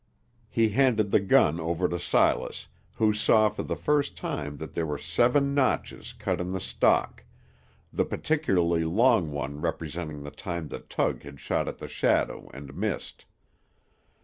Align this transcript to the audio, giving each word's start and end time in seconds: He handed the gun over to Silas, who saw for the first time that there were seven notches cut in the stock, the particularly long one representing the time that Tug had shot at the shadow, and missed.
He 0.49 0.69
handed 0.69 1.11
the 1.11 1.19
gun 1.19 1.59
over 1.59 1.87
to 1.87 1.99
Silas, 1.99 2.65
who 2.95 3.13
saw 3.13 3.49
for 3.49 3.61
the 3.61 3.75
first 3.75 4.17
time 4.17 4.57
that 4.57 4.73
there 4.73 4.87
were 4.87 4.97
seven 4.97 5.53
notches 5.53 6.11
cut 6.13 6.41
in 6.41 6.53
the 6.53 6.59
stock, 6.59 7.23
the 7.93 8.03
particularly 8.03 8.83
long 8.83 9.29
one 9.29 9.61
representing 9.61 10.23
the 10.23 10.31
time 10.31 10.69
that 10.69 10.89
Tug 10.89 11.21
had 11.21 11.39
shot 11.39 11.67
at 11.67 11.77
the 11.77 11.87
shadow, 11.87 12.49
and 12.51 12.75
missed. 12.75 13.25